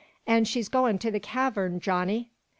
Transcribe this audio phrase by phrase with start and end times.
[0.25, 2.31] An' she's going to the cavern, Johnny!"